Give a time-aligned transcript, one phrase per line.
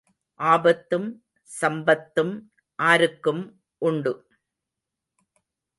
[0.39, 1.07] ஆபத்தும்
[1.61, 2.33] சம்பத்தும்
[2.79, 3.43] ஆருக்கும்
[3.77, 4.13] உண்டு?